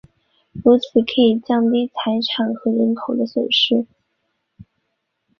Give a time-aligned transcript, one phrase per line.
[0.63, 3.85] 如此可以降低财产和人口的损失。